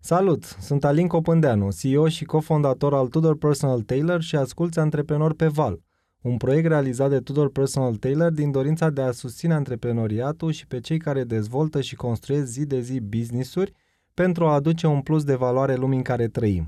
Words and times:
Salut! 0.00 0.44
Sunt 0.44 0.84
Alin 0.84 1.06
Copândeanu, 1.06 1.68
CEO 1.80 2.08
și 2.08 2.24
cofondator 2.24 2.94
al 2.94 3.08
Tudor 3.08 3.36
Personal 3.36 3.80
Tailor 3.80 4.20
și 4.20 4.36
asculți 4.36 4.78
Antreprenor 4.78 5.34
pe 5.34 5.46
Val, 5.46 5.80
un 6.22 6.36
proiect 6.36 6.66
realizat 6.66 7.10
de 7.10 7.18
Tudor 7.18 7.50
Personal 7.50 7.94
Tailor 7.94 8.30
din 8.30 8.50
dorința 8.50 8.90
de 8.90 9.00
a 9.00 9.10
susține 9.10 9.54
antreprenoriatul 9.54 10.50
și 10.50 10.66
pe 10.66 10.80
cei 10.80 10.98
care 10.98 11.24
dezvoltă 11.24 11.80
și 11.80 11.96
construiesc 11.96 12.46
zi 12.46 12.66
de 12.66 12.80
zi 12.80 13.00
business-uri 13.00 13.72
pentru 14.14 14.46
a 14.46 14.54
aduce 14.54 14.86
un 14.86 15.00
plus 15.00 15.24
de 15.24 15.34
valoare 15.34 15.74
lumii 15.74 15.96
în 15.96 16.02
care 16.02 16.28
trăim. 16.28 16.66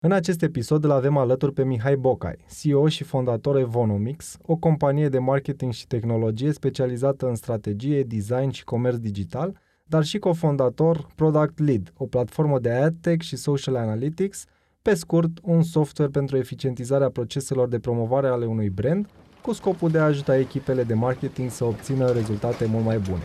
În 0.00 0.12
acest 0.12 0.42
episod 0.42 0.84
îl 0.84 0.90
avem 0.90 1.16
alături 1.16 1.52
pe 1.52 1.64
Mihai 1.64 1.96
Bocai, 1.96 2.44
CEO 2.60 2.88
și 2.88 3.04
fondator 3.04 3.56
Evonomics, 3.56 4.36
o 4.42 4.56
companie 4.56 5.08
de 5.08 5.18
marketing 5.18 5.72
și 5.72 5.86
tehnologie 5.86 6.52
specializată 6.52 7.28
în 7.28 7.34
strategie, 7.34 8.02
design 8.02 8.50
și 8.50 8.64
comerț 8.64 8.96
digital, 8.96 9.60
dar 9.90 10.04
și 10.04 10.18
cofondator 10.18 11.06
Product 11.14 11.58
Lead, 11.58 11.92
o 11.96 12.06
platformă 12.06 12.58
de 12.58 12.70
AdTech 12.70 13.24
și 13.24 13.36
Social 13.36 13.76
Analytics, 13.76 14.44
pe 14.82 14.94
scurt, 14.94 15.30
un 15.42 15.62
software 15.62 16.10
pentru 16.10 16.36
eficientizarea 16.36 17.10
proceselor 17.10 17.68
de 17.68 17.78
promovare 17.78 18.26
ale 18.26 18.44
unui 18.44 18.68
brand, 18.68 19.08
cu 19.42 19.52
scopul 19.52 19.90
de 19.90 19.98
a 19.98 20.04
ajuta 20.04 20.36
echipele 20.36 20.82
de 20.82 20.94
marketing 20.94 21.50
să 21.50 21.64
obțină 21.64 22.10
rezultate 22.10 22.64
mult 22.64 22.84
mai 22.84 22.98
bune. 22.98 23.22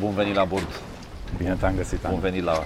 Bun 0.00 0.14
venit 0.14 0.34
la 0.34 0.44
bord! 0.44 0.80
Bine 1.36 1.56
te-am 1.60 1.76
găsit, 1.76 2.00
Bun 2.10 2.20
venit 2.20 2.42
la 2.42 2.62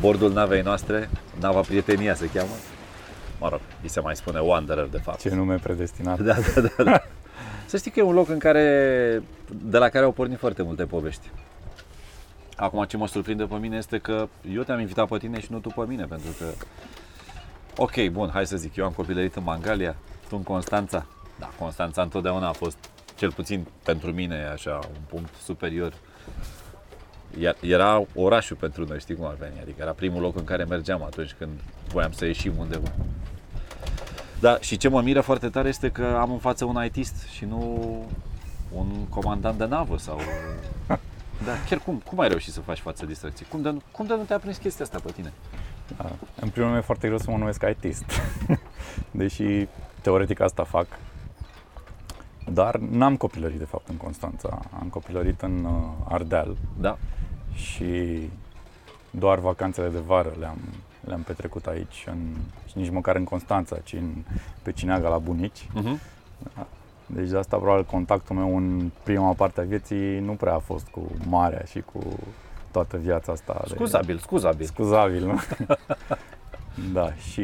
bordul 0.00 0.32
navei 0.32 0.62
noastre, 0.62 1.10
nava 1.40 1.60
Prietenia 1.60 2.14
se 2.14 2.30
cheamă. 2.34 2.54
Mă 3.40 3.48
rog, 3.48 3.60
îi 3.82 3.88
se 3.88 4.00
mai 4.00 4.16
spune 4.16 4.38
Wanderer 4.40 4.86
de 4.86 4.98
fapt. 4.98 5.20
Ce 5.20 5.34
nume 5.34 5.54
predestinat. 5.54 6.20
Da, 6.20 6.36
da, 6.54 6.60
da. 6.60 6.84
da. 6.84 7.02
Să 7.66 7.76
știi 7.76 7.90
că 7.90 7.98
e 7.98 8.02
un 8.02 8.14
loc 8.14 8.28
în 8.28 8.38
care, 8.38 9.22
de 9.62 9.78
la 9.78 9.88
care 9.88 10.04
au 10.04 10.12
pornit 10.12 10.38
foarte 10.38 10.62
multe 10.62 10.84
povești. 10.84 11.30
Acum 12.56 12.84
ce 12.84 12.96
mă 12.96 13.06
surprinde 13.06 13.44
pe 13.44 13.54
mine 13.54 13.76
este 13.76 13.98
că 13.98 14.28
eu 14.54 14.62
te-am 14.62 14.80
invitat 14.80 15.08
pe 15.08 15.18
tine 15.18 15.40
și 15.40 15.52
nu 15.52 15.58
tu 15.58 15.68
pe 15.68 15.84
mine, 15.86 16.04
pentru 16.04 16.28
că 16.38 16.44
Ok, 17.76 18.08
bun, 18.10 18.30
hai 18.32 18.46
să 18.46 18.56
zic, 18.56 18.76
eu 18.76 18.84
am 18.84 18.92
copilărit 18.92 19.34
în 19.34 19.42
Mangalia, 19.42 19.96
tu 20.28 20.36
în 20.36 20.42
Constanța. 20.42 21.06
Da, 21.38 21.50
Constanța 21.58 22.02
întotdeauna 22.02 22.48
a 22.48 22.52
fost, 22.52 22.76
cel 23.16 23.32
puțin 23.32 23.66
pentru 23.84 24.12
mine, 24.12 24.46
așa, 24.52 24.78
un 24.92 25.00
punct 25.08 25.34
superior. 25.42 25.92
Era 27.60 28.04
orașul 28.14 28.56
pentru 28.56 28.84
noi, 28.84 28.98
știi 29.00 29.14
cum 29.14 29.24
ar 29.24 29.34
veni, 29.34 29.60
adică 29.60 29.76
era 29.80 29.92
primul 29.92 30.20
loc 30.20 30.36
în 30.36 30.44
care 30.44 30.64
mergeam 30.64 31.02
atunci 31.02 31.34
când 31.38 31.60
voiam 31.88 32.12
să 32.12 32.24
ieșim 32.24 32.52
undeva. 32.58 32.92
Da, 34.44 34.58
și 34.60 34.76
ce 34.76 34.88
mă 34.88 35.00
miră 35.00 35.20
foarte 35.20 35.48
tare 35.48 35.68
este 35.68 35.90
că 35.90 36.16
am 36.20 36.30
în 36.30 36.38
față 36.38 36.64
un 36.64 36.84
ITist 36.84 37.26
și 37.28 37.44
nu 37.44 37.58
un 38.72 39.06
comandant 39.08 39.58
de 39.58 39.64
navă 39.64 39.98
sau... 39.98 40.18
Da, 41.44 41.52
chiar 41.68 41.78
cum, 41.78 42.02
cum 42.08 42.20
ai 42.20 42.28
reușit 42.28 42.52
să 42.52 42.60
faci 42.60 42.78
față 42.78 43.06
distracției? 43.06 43.48
Cum 43.50 43.62
de, 43.62 43.74
cum 43.92 44.06
de 44.06 44.14
nu 44.14 44.22
te-a 44.22 44.38
prins 44.38 44.56
chestia 44.56 44.84
asta 44.84 44.98
pe 45.04 45.12
tine? 45.12 45.32
Da. 45.96 46.04
În 46.40 46.48
primul 46.48 46.68
rând 46.68 46.82
e 46.82 46.86
foarte 46.86 47.06
greu 47.06 47.18
să 47.18 47.30
mă 47.30 47.36
numesc 47.36 47.64
ITist, 47.70 48.04
deși 49.22 49.66
teoretic 50.00 50.40
asta 50.40 50.64
fac. 50.64 50.86
Dar 52.52 52.76
n-am 52.76 53.16
copilărit 53.16 53.58
de 53.58 53.64
fapt 53.64 53.88
în 53.88 53.96
Constanța, 53.96 54.60
am 54.80 54.88
copilărit 54.88 55.42
în 55.42 55.64
uh, 55.64 55.72
Ardeal. 56.08 56.56
Da. 56.80 56.98
Și 57.54 58.20
doar 59.10 59.38
vacanțele 59.38 59.88
de 59.88 59.98
vară 59.98 60.32
le-am, 60.38 60.58
le-am 61.06 61.20
petrecut 61.20 61.66
aici, 61.66 62.04
în, 62.06 62.34
și 62.66 62.78
nici 62.78 62.90
măcar 62.90 63.16
în 63.16 63.24
Constanța, 63.24 63.76
ci 63.78 63.92
în, 63.92 64.14
pe 64.62 64.72
Cineaga 64.72 65.08
la 65.08 65.18
bunici. 65.18 65.62
Uh-huh. 65.62 66.00
Da. 66.54 66.66
Deci 67.06 67.28
de 67.28 67.36
asta 67.36 67.56
probabil 67.56 67.84
contactul 67.84 68.36
meu 68.36 68.56
în 68.56 68.90
prima 69.02 69.32
parte 69.32 69.60
a 69.60 69.64
vieții 69.64 70.18
nu 70.18 70.32
prea 70.32 70.54
a 70.54 70.58
fost 70.58 70.86
cu 70.86 71.10
marea 71.28 71.62
și 71.64 71.80
cu 71.80 72.02
toată 72.70 72.96
viața 72.96 73.32
asta. 73.32 73.62
Scuzabil, 73.66 74.14
de... 74.14 74.20
scuzabil. 74.20 74.66
Scuzabil, 74.66 75.24
nu? 75.26 75.40
da, 76.92 77.14
și 77.14 77.42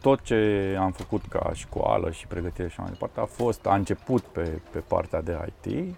tot 0.00 0.20
ce 0.20 0.76
am 0.80 0.92
făcut 0.92 1.22
ca 1.28 1.50
școală 1.54 2.10
și 2.10 2.26
pregătire 2.26 2.68
și 2.68 2.80
mai 2.80 2.88
departe 2.88 3.20
a 3.20 3.24
fost, 3.24 3.66
a 3.66 3.74
început 3.74 4.22
pe, 4.22 4.60
pe 4.70 4.78
partea 4.78 5.22
de 5.22 5.52
IT, 5.62 5.94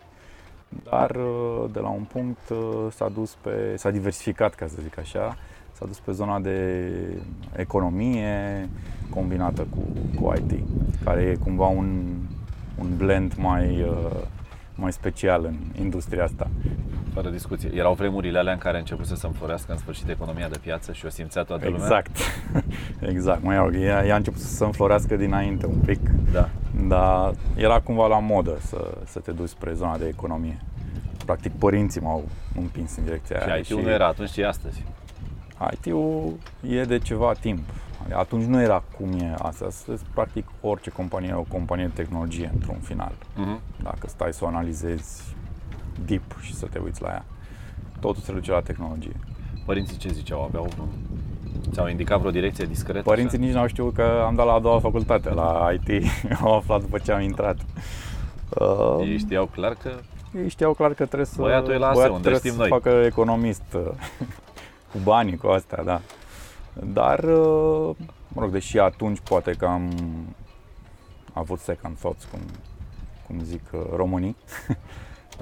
dar 0.82 1.16
de 1.72 1.78
la 1.80 1.88
un 1.88 2.02
punct 2.12 2.52
s-a 2.90 3.08
dus 3.08 3.36
pe, 3.40 3.74
s-a 3.76 3.90
diversificat, 3.90 4.54
ca 4.54 4.66
să 4.66 4.76
zic 4.82 4.98
așa, 4.98 5.36
s-a 5.72 5.86
dus 5.86 5.98
pe 5.98 6.12
zona 6.12 6.40
de 6.40 6.88
economie 7.56 8.68
combinată 9.10 9.66
cu, 9.70 9.82
cu 10.20 10.32
IT, 10.36 10.62
care 11.04 11.22
e 11.22 11.34
cumva 11.34 11.66
un, 11.66 12.04
un 12.78 12.96
blend 12.96 13.34
mai, 13.36 13.86
mai 14.74 14.92
special 14.92 15.44
în 15.44 15.56
industria 15.80 16.24
asta. 16.24 16.50
Fără 17.14 17.28
discuție. 17.28 17.70
Erau 17.74 17.94
vremurile 17.94 18.38
alea 18.38 18.52
în 18.52 18.58
care 18.58 18.76
a 18.76 18.78
început 18.78 19.06
să 19.06 19.14
se 19.14 19.26
înflorească 19.26 19.72
în 19.72 19.78
sfârșit 19.78 20.08
economia 20.08 20.48
de 20.48 20.58
piață 20.62 20.92
și 20.92 21.06
o 21.06 21.08
simțea 21.08 21.42
toată 21.42 21.64
lumea? 21.64 21.80
Exact. 21.80 22.16
exact. 23.14 23.42
Mai 23.42 23.56
rog, 23.56 23.74
ea, 23.74 24.06
ea 24.06 24.14
a 24.14 24.16
început 24.16 24.40
să 24.40 24.46
se 24.46 24.64
înflorească 24.64 25.16
dinainte 25.16 25.66
un 25.66 25.78
pic. 25.86 26.00
Da. 26.32 26.48
Dar 26.88 27.34
era 27.56 27.80
cumva 27.80 28.06
la 28.06 28.18
modă 28.18 28.58
să, 28.60 28.98
să 29.04 29.18
te 29.18 29.32
duci 29.32 29.48
spre 29.48 29.72
zona 29.72 29.98
de 29.98 30.06
economie. 30.06 30.60
Practic 31.24 31.52
părinții 31.52 32.00
m-au 32.00 32.24
împins 32.58 32.96
în 32.96 33.04
direcția 33.04 33.40
și 33.40 33.48
aia. 33.48 33.56
IT-ul 33.56 33.78
și... 33.78 33.84
nu 33.84 33.90
era 33.90 34.06
atunci, 34.06 34.36
e 34.36 34.46
astăzi. 34.46 34.84
IT-ul 35.72 36.38
e 36.68 36.84
de 36.84 36.98
ceva 36.98 37.32
timp. 37.32 37.68
Atunci 38.12 38.44
nu 38.44 38.60
era 38.60 38.82
cum 38.96 39.12
e 39.12 39.34
astăzi. 39.38 40.04
Practic 40.14 40.46
orice 40.60 40.90
companie 40.90 41.28
e 41.28 41.34
o 41.34 41.42
companie 41.42 41.84
de 41.84 42.02
tehnologie 42.02 42.50
într-un 42.54 42.78
final. 42.82 43.12
Uh-huh. 43.12 43.82
Dacă 43.82 44.06
stai 44.06 44.32
să 44.32 44.44
o 44.44 44.46
analizezi 44.46 45.22
deep 46.06 46.40
și 46.40 46.54
să 46.54 46.66
te 46.66 46.78
uiți 46.78 47.02
la 47.02 47.08
ea. 47.08 47.24
Totul 48.00 48.22
se 48.22 48.32
duce 48.32 48.50
la 48.50 48.60
tehnologie. 48.60 49.16
Părinții 49.64 49.96
ce 49.96 50.08
ziceau? 50.08 50.42
Aveau 50.42 50.68
Ți-au 51.72 51.88
indicat 51.88 52.19
vreo 52.19 52.31
direcție 52.31 52.65
discretă? 52.65 53.03
Părinții 53.03 53.38
așa? 53.38 53.47
nici 53.47 53.54
n-au 53.54 53.66
știut 53.66 53.94
că 53.94 54.22
am 54.26 54.34
dat 54.34 54.47
la 54.47 54.53
a 54.53 54.59
doua 54.59 54.78
facultate, 54.81 55.31
la 55.31 55.69
IT. 55.72 56.04
am 56.41 56.53
aflat 56.60 56.81
după 56.81 56.98
ce 56.98 57.12
am 57.12 57.20
intrat. 57.20 57.56
Uh, 58.59 58.97
Ei 59.00 59.19
știau 59.19 59.47
clar 59.47 59.75
că... 59.82 59.91
Ei 60.43 60.48
știau 60.48 60.72
clar 60.75 60.94
că 60.94 61.04
trebuie 61.04 61.26
să, 61.26 61.41
băiatul 61.41 61.72
e 61.72 61.76
la 61.76 61.88
ASE, 61.88 62.06
unde 62.06 62.12
trebuie 62.20 62.38
știm 62.38 62.53
să 62.53 62.59
noi. 62.59 62.69
facă 62.69 62.88
economist 62.88 63.62
cu 64.93 64.98
banii, 65.03 65.37
cu 65.37 65.47
astea, 65.47 65.82
da. 65.82 66.00
Dar, 66.72 67.25
mă 68.28 68.41
rog, 68.41 68.50
deși 68.50 68.78
atunci 68.78 69.19
poate 69.28 69.53
că 69.53 69.64
am 69.64 69.93
avut 71.32 71.59
second 71.59 71.97
thoughts, 71.97 72.25
cum, 72.25 72.41
cum 73.26 73.41
zic 73.43 73.62
românii, 73.97 74.37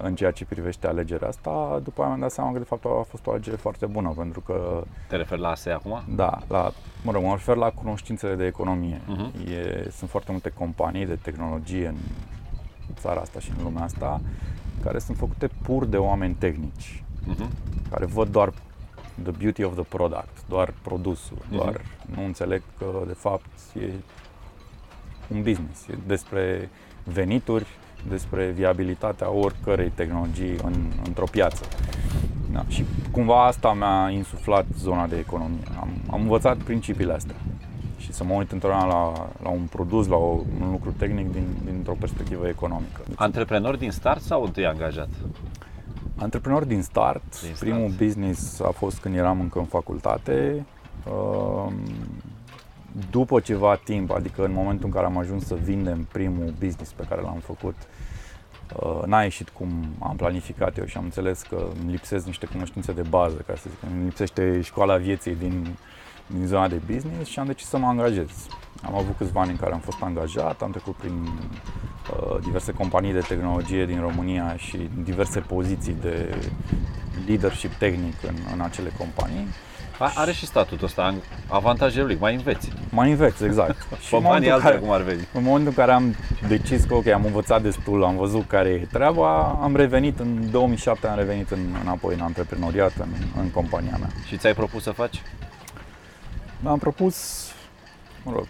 în 0.03 0.15
ceea 0.15 0.31
ce 0.31 0.45
privește 0.45 0.87
alegerea 0.87 1.29
asta, 1.29 1.81
după 1.83 2.01
aia 2.01 2.09
mi-am 2.09 2.21
dat 2.21 2.31
seama 2.31 2.53
că 2.53 2.59
de 2.59 2.65
fapt 2.65 2.85
a 2.85 3.07
fost 3.09 3.27
o 3.27 3.31
alegere 3.31 3.57
foarte 3.57 3.87
bună, 3.87 4.13
pentru 4.17 4.41
că... 4.41 4.85
Te 5.09 5.17
referi 5.17 5.41
la 5.41 5.49
ASE 5.49 5.71
acum? 5.71 6.03
Da, 6.15 6.39
la, 6.49 6.73
mă 7.03 7.13
rog, 7.13 7.23
mă 7.23 7.33
refer 7.33 7.57
la 7.57 7.71
cunoștințele 7.71 8.35
de 8.35 8.47
economie. 8.47 9.01
Uh-huh. 9.01 9.49
E, 9.51 9.91
sunt 9.91 10.11
foarte 10.11 10.31
multe 10.31 10.51
companii 10.51 11.07
de 11.07 11.15
tehnologie 11.15 11.87
în 11.87 11.97
țara 12.95 13.21
asta 13.21 13.41
și 13.41 13.53
în 13.59 13.65
lumea 13.65 13.83
asta, 13.83 14.21
care 14.83 14.99
sunt 14.99 15.17
făcute 15.17 15.49
pur 15.63 15.85
de 15.85 15.97
oameni 15.97 16.35
tehnici, 16.35 17.05
uh-huh. 17.31 17.49
care 17.91 18.05
văd 18.07 18.29
doar 18.29 18.53
the 19.23 19.31
beauty 19.39 19.63
of 19.65 19.75
the 19.75 19.83
product, 19.83 20.43
doar 20.49 20.75
produsul, 20.83 21.37
Mhm. 21.49 21.57
doar 21.57 21.81
nu 22.15 22.25
înțeleg 22.25 22.63
că 22.79 22.87
de 23.07 23.13
fapt 23.13 23.47
e 23.81 23.91
un 25.35 25.43
business, 25.43 25.87
e 25.89 25.99
despre 26.07 26.71
venituri, 27.05 27.67
despre 28.09 28.51
viabilitatea 28.51 29.31
oricărei 29.31 29.93
tehnologii 29.95 30.57
în, 30.65 30.75
într-o 31.07 31.27
piață. 31.31 31.65
Da. 32.53 32.65
Și 32.69 32.85
cumva 33.11 33.47
asta 33.47 33.73
mi-a 33.73 34.11
insuflat 34.11 34.67
zona 34.79 35.07
de 35.07 35.17
economie. 35.19 35.63
Am, 35.81 35.89
am 36.11 36.21
învățat 36.21 36.57
principiile 36.57 37.13
astea 37.13 37.37
și 37.99 38.13
să 38.13 38.25
mă 38.25 38.35
uit 38.35 38.53
întotdeauna 38.53 38.87
la, 38.87 39.29
la 39.43 39.49
un 39.49 39.67
produs, 39.71 40.07
la 40.07 40.17
o, 40.17 40.41
un 40.61 40.71
lucru 40.71 40.95
tehnic 40.99 41.33
din, 41.33 41.47
dintr-o 41.65 41.97
perspectivă 41.99 42.49
economică. 42.49 43.01
Antreprenor 43.15 43.77
din 43.77 43.91
start 43.91 44.21
sau 44.21 44.45
întâi 44.45 44.67
angajat? 44.67 45.09
Antreprenor 46.17 46.65
din 46.65 46.83
start. 46.83 47.43
Din 47.43 47.55
Primul 47.59 47.89
start. 47.91 48.03
business 48.05 48.61
a 48.61 48.71
fost 48.71 49.01
când 49.01 49.17
eram 49.17 49.41
încă 49.41 49.59
în 49.59 49.65
facultate. 49.65 50.67
Um, 51.11 51.73
După 53.11 53.41
ceva 53.41 53.77
timp, 53.85 54.11
adică 54.11 54.45
în 54.45 54.53
momentul 54.53 54.85
în 54.85 54.91
care 54.91 55.07
am 55.07 55.19
ajuns 55.19 55.47
să 55.47 55.55
vindem 55.55 56.09
primul 56.13 56.55
business 56.59 56.93
pe 56.93 57.05
care 57.09 57.21
l-am 57.21 57.39
făcut, 57.45 57.75
uh, 58.77 59.03
n-a 59.07 59.23
ieșit 59.23 59.49
cum 59.49 59.69
am 59.99 60.17
planificat 60.17 60.79
eu 60.79 60.85
și 60.85 60.97
am 60.97 61.05
înțeles 61.05 61.43
că 61.43 61.67
îmi 61.83 61.91
lipsesc 61.91 62.27
niște 62.27 62.47
cunoștințe 62.47 62.93
de 62.93 63.03
bază, 63.09 63.45
ca 63.47 63.55
să 63.57 63.69
zic, 63.69 63.91
îmi 63.93 64.05
lipsește 64.05 64.61
școala 64.61 64.97
vieții 64.97 65.35
din, 65.35 65.77
din 66.27 66.47
zona 66.47 66.69
de 66.69 66.81
business 66.93 67.31
și 67.31 67.39
am 67.39 67.47
decis 67.47 67.67
să 67.67 67.79
mă 67.79 67.87
angajez. 67.87 68.31
Am 68.83 68.95
avut 68.95 69.17
câțiva 69.17 69.41
ani 69.41 69.51
în 69.51 69.57
care 69.57 69.73
am 69.73 69.81
fost 69.81 70.03
angajat, 70.03 70.63
am 70.63 70.71
trecut 70.71 70.95
prin 70.95 71.13
uh, 71.23 72.39
diverse 72.43 72.73
companii 72.73 73.13
de 73.13 73.21
tehnologie 73.21 73.87
din 73.87 74.01
România 74.01 74.57
și 74.57 74.91
diverse 75.03 75.41
poziții 75.41 75.97
de 76.01 76.35
leadership 77.27 77.73
tehnic 77.73 78.15
în, 78.23 78.35
în 78.55 78.61
acele 78.61 78.93
companii 78.99 79.47
A, 79.47 79.72
are 79.99 80.33
și 80.33 80.47
statutul 80.47 80.87
ăsta, 80.87 81.15
avantajele 81.49 82.05
lui, 82.05 82.17
mai 82.21 82.35
înveți. 82.35 82.73
Mai 82.91 83.11
înveți, 83.11 83.45
exact. 83.45 83.87
și 84.07 84.15
în 84.15 84.23
banii 84.23 84.51
alții 84.51 84.79
cum 84.79 84.91
ar 84.91 85.01
veni. 85.01 85.29
În 85.33 85.43
momentul 85.43 85.69
în 85.69 85.75
care 85.75 85.93
am 85.93 86.15
decis 86.49 86.85
că 86.85 86.95
ok, 86.95 87.07
am 87.07 87.25
învățat 87.25 87.63
destul, 87.63 88.05
am 88.05 88.17
văzut 88.17 88.47
care 88.47 88.69
e 88.69 88.89
treaba, 88.93 89.59
am 89.63 89.77
revenit 89.77 90.19
în 90.19 90.51
2007, 90.51 91.07
am 91.07 91.17
revenit 91.17 91.51
în, 91.51 91.59
înapoi 91.83 92.15
în 92.15 92.21
antreprenoriat, 92.21 92.93
în, 92.99 93.41
în 93.41 93.51
compania 93.51 93.97
mea. 93.99 94.11
Și 94.27 94.37
ți-ai 94.37 94.55
propus 94.55 94.83
să 94.83 94.91
faci? 94.91 95.23
Am 96.65 96.79
propus, 96.79 97.47
mă 98.25 98.33
rog, 98.35 98.47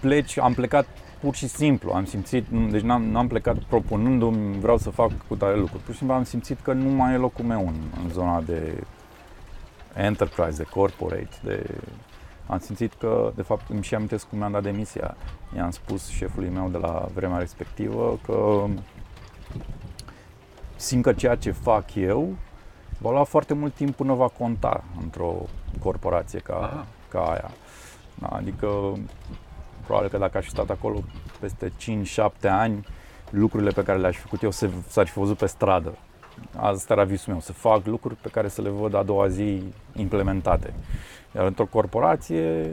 pleci, 0.00 0.38
am 0.38 0.54
plecat 0.54 0.86
pur 1.20 1.34
și 1.34 1.48
simplu, 1.48 1.92
am 1.92 2.04
simțit, 2.04 2.44
deci 2.70 2.80
n-am, 2.80 3.02
n-am 3.02 3.26
plecat 3.26 3.56
propunându-mi 3.68 4.60
vreau 4.60 4.78
să 4.78 4.90
fac 4.90 5.10
cu 5.28 5.36
tare 5.36 5.56
lucruri, 5.56 5.82
pur 5.82 5.92
și 5.92 5.98
simplu 5.98 6.16
am 6.16 6.24
simțit 6.24 6.58
că 6.62 6.72
nu 6.72 6.88
mai 6.88 7.14
e 7.14 7.16
locul 7.16 7.44
meu 7.44 7.60
în, 7.60 7.74
în 8.02 8.10
zona 8.12 8.42
de 8.46 8.82
enterprise, 9.94 10.62
de 10.62 10.68
corporate, 10.70 11.36
de... 11.42 11.80
Am 12.46 12.58
simțit 12.58 12.92
că, 12.94 13.32
de 13.34 13.42
fapt, 13.42 13.70
îmi 13.70 13.82
și 13.82 13.94
amintesc 13.94 14.28
cum 14.28 14.38
mi-am 14.38 14.52
dat 14.52 14.62
demisia. 14.62 15.16
I-am 15.56 15.70
spus 15.70 16.08
șefului 16.08 16.48
meu 16.48 16.68
de 16.68 16.78
la 16.78 17.08
vremea 17.14 17.38
respectivă 17.38 18.18
că 18.24 18.64
simt 20.76 21.02
că 21.02 21.12
ceea 21.12 21.34
ce 21.34 21.50
fac 21.50 21.94
eu 21.94 22.34
va 22.98 23.10
lua 23.10 23.24
foarte 23.24 23.54
mult 23.54 23.74
timp 23.74 23.94
până 23.96 24.14
va 24.14 24.28
conta 24.28 24.84
într-o 25.00 25.34
corporație 25.80 26.38
ca, 26.38 26.86
ca 27.08 27.20
aia. 27.20 27.50
Da, 28.14 28.26
adică, 28.26 28.68
probabil 29.84 30.08
că 30.08 30.18
dacă 30.18 30.38
aș 30.38 30.44
fi 30.44 30.50
stat 30.50 30.70
acolo 30.70 31.02
peste 31.40 31.72
5-7 32.46 32.48
ani, 32.48 32.86
lucrurile 33.30 33.70
pe 33.70 33.82
care 33.82 33.98
le-aș 33.98 34.14
fi 34.14 34.20
făcut 34.20 34.42
eu 34.42 34.50
s-ar 34.88 35.06
fi 35.06 35.18
văzut 35.18 35.36
pe 35.36 35.46
stradă 35.46 35.98
asta 36.56 36.92
era 36.92 37.04
visul 37.04 37.32
meu, 37.32 37.40
să 37.40 37.52
fac 37.52 37.86
lucruri 37.86 38.14
pe 38.14 38.28
care 38.28 38.48
să 38.48 38.62
le 38.62 38.68
văd 38.68 38.94
a 38.94 39.02
doua 39.02 39.28
zi 39.28 39.62
implementate. 39.96 40.74
Iar 41.34 41.46
într-o 41.46 41.66
corporație, 41.66 42.70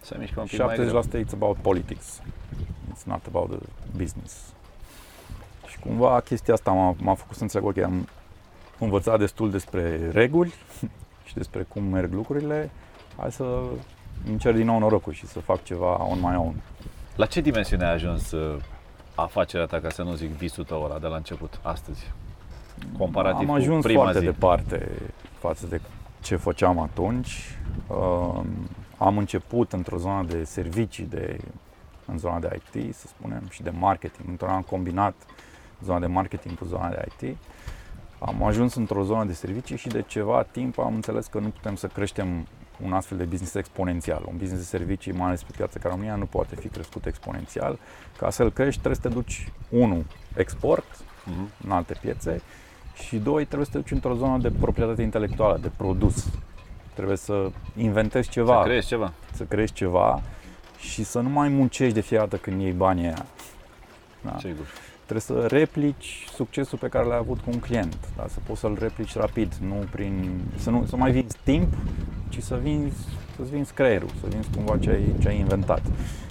să 0.00 0.16
mișcă 0.18 0.40
un 0.40 0.46
pic 0.46 0.60
70% 1.20 1.24
it's 1.24 1.32
about 1.32 1.56
politics. 1.56 2.20
It's 2.92 3.04
not 3.04 3.26
about 3.26 3.48
the 3.48 3.68
business. 3.96 4.52
Și 5.66 5.78
cumva 5.78 6.20
chestia 6.20 6.54
asta 6.54 6.70
m-a, 6.70 6.94
m-a 6.98 7.14
făcut 7.14 7.36
să 7.36 7.42
înțeleg, 7.42 7.66
ok, 7.66 7.78
am 7.78 8.08
învățat 8.78 9.18
destul 9.18 9.50
despre 9.50 10.10
reguli 10.10 10.54
și 11.26 11.34
despre 11.34 11.62
cum 11.62 11.82
merg 11.82 12.12
lucrurile, 12.12 12.70
hai 13.16 13.32
să 13.32 13.60
încerc 14.26 14.56
din 14.56 14.66
nou 14.66 14.78
norocul 14.78 15.12
și 15.12 15.26
să 15.26 15.40
fac 15.40 15.64
ceva 15.64 16.04
on 16.04 16.18
my 16.20 16.36
own. 16.36 16.54
La 17.16 17.26
ce 17.26 17.40
dimensiune 17.40 17.84
ai 17.84 17.92
ajuns 17.92 18.30
uh, 18.30 18.62
afacerea 19.14 19.66
ta, 19.66 19.80
ca 19.80 19.88
să 19.88 20.02
nu 20.02 20.14
zic 20.14 20.28
visul 20.28 20.64
tău 20.64 20.82
ăla 20.82 20.98
de 20.98 21.06
la 21.06 21.16
început, 21.16 21.60
astăzi? 21.62 22.12
Comparativ 22.98 23.48
Am 23.48 23.54
ajuns 23.54 23.80
cu 23.80 23.86
prima 23.86 24.02
foarte 24.02 24.18
zi. 24.18 24.24
departe 24.24 24.90
față 25.38 25.66
de 25.66 25.80
ce 26.20 26.36
făceam 26.36 26.78
atunci. 26.78 27.58
Uh, 27.86 28.40
am 28.98 29.18
început 29.18 29.72
într-o 29.72 29.96
zonă 29.96 30.24
de 30.28 30.44
servicii, 30.44 31.04
de, 31.04 31.38
în 32.06 32.18
zona 32.18 32.38
de 32.38 32.60
IT, 32.74 32.94
să 32.94 33.06
spunem, 33.06 33.42
și 33.50 33.62
de 33.62 33.70
marketing. 33.70 34.28
Într-o 34.28 34.48
am 34.48 34.62
combinat 34.62 35.14
zona 35.84 35.98
de 35.98 36.06
marketing 36.06 36.58
cu 36.58 36.64
zona 36.64 36.88
de 36.88 37.08
IT. 37.20 37.36
Am 38.18 38.42
ajuns 38.42 38.74
într-o 38.74 39.02
zonă 39.02 39.24
de 39.24 39.32
servicii 39.32 39.76
și 39.76 39.88
de 39.88 40.04
ceva 40.06 40.42
timp 40.42 40.78
am 40.78 40.94
înțeles 40.94 41.26
că 41.26 41.38
nu 41.38 41.48
putem 41.48 41.76
să 41.76 41.86
creștem 41.86 42.46
un 42.84 42.92
astfel 42.92 43.18
de 43.18 43.24
business 43.24 43.54
exponențial. 43.54 44.22
Un 44.26 44.36
business 44.36 44.70
de 44.70 44.76
servicii, 44.76 45.12
mai 45.12 45.26
ales 45.26 45.42
pe 45.42 45.52
piața 45.56 45.78
ca 45.78 45.88
România, 45.88 46.14
nu 46.14 46.24
poate 46.24 46.54
fi 46.54 46.68
crescut 46.68 47.06
exponențial. 47.06 47.78
Ca 48.18 48.30
să-l 48.30 48.50
crești, 48.50 48.80
trebuie 48.80 49.00
să 49.02 49.08
te 49.08 49.14
duci, 49.14 49.52
unu, 49.68 50.04
export 50.36 50.84
uh-huh. 50.96 51.64
în 51.64 51.70
alte 51.70 51.94
piețe 52.00 52.42
și 53.06 53.16
doi, 53.16 53.44
trebuie 53.44 53.66
să 53.66 53.72
te 53.72 53.78
duci 53.78 53.90
într-o 53.90 54.14
zonă 54.14 54.38
de 54.38 54.50
proprietate 54.60 55.02
intelectuală, 55.02 55.58
de 55.62 55.70
produs. 55.76 56.28
Trebuie 56.94 57.16
să 57.16 57.50
inventezi 57.76 58.28
ceva. 58.28 58.60
Să 58.62 58.68
creezi 58.68 58.86
ceva. 58.86 59.12
Să 59.32 59.44
creezi 59.44 59.72
ceva 59.72 60.22
și 60.78 61.04
să 61.04 61.20
nu 61.20 61.28
mai 61.28 61.48
muncești 61.48 61.94
de 61.94 62.00
fiecare 62.00 62.28
dată 62.28 62.42
când 62.42 62.60
iei 62.60 62.72
banii 62.72 63.04
aia. 63.04 63.26
Da? 64.20 64.36
Sigur. 64.38 64.66
Trebuie 65.08 65.20
să 65.20 65.56
replici 65.56 66.26
succesul 66.34 66.78
pe 66.78 66.88
care 66.88 67.04
l-ai 67.06 67.16
avut 67.16 67.38
cu 67.38 67.50
un 67.52 67.58
client, 67.58 67.96
da? 68.16 68.24
să 68.28 68.38
poți 68.46 68.60
să-l 68.60 68.76
replici 68.80 69.14
rapid, 69.14 69.54
nu 69.54 69.74
prin, 69.90 70.40
să 70.56 70.70
nu 70.70 70.84
să 70.88 70.96
mai 70.96 71.10
vinzi 71.10 71.36
timp, 71.44 71.74
ci 72.28 72.42
să 72.42 72.58
vinzi, 72.62 72.96
să-ți 73.36 73.50
vinzi 73.50 73.72
creierul, 73.72 74.08
să 74.20 74.26
vinzi 74.28 74.48
cumva 74.54 74.78
ce 74.78 74.90
ai, 74.90 75.14
ce 75.20 75.28
ai 75.28 75.38
inventat. 75.38 75.82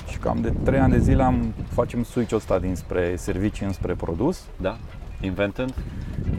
Și 0.10 0.18
cam 0.18 0.42
de 0.42 0.54
3 0.64 0.80
ani 0.80 0.92
de 0.92 1.00
zile 1.00 1.24
am, 1.24 1.54
facem 1.70 2.04
switch-ul 2.04 2.38
ăsta 2.38 2.60
dinspre 2.60 3.16
servicii 3.16 3.66
înspre 3.66 3.94
produs. 3.94 4.46
Da. 4.62 4.78
Inventând? 5.22 5.74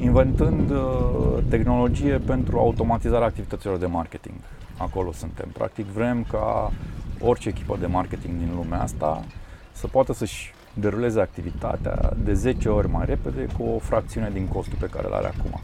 Inventând 0.00 0.70
uh, 0.70 1.38
tehnologie 1.48 2.19
pentru 2.19 2.58
automatizarea 2.58 3.26
activităților 3.26 3.76
de 3.76 3.86
marketing. 3.86 4.34
Acolo 4.76 5.12
suntem. 5.12 5.48
Practic 5.52 5.86
vrem 5.86 6.25
ca 6.30 6.72
orice 7.20 7.48
echipă 7.48 7.76
de 7.80 7.86
marketing 7.86 8.38
din 8.38 8.52
lumea 8.54 8.82
asta 8.82 9.25
să 9.72 9.86
poată 9.86 10.12
să-și 10.12 10.52
deruleze 10.75 11.20
activitatea 11.20 12.12
de 12.25 12.34
10 12.34 12.69
ori 12.69 12.88
mai 12.88 13.04
repede 13.04 13.46
cu 13.58 13.62
o 13.62 13.78
fracțiune 13.78 14.30
din 14.30 14.46
costul 14.46 14.78
pe 14.81 14.86
care 14.86 15.06
îl 15.06 15.12
are 15.12 15.26
acum. 15.26 15.60